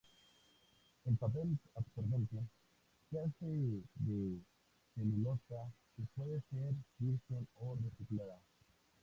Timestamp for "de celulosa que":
3.99-6.01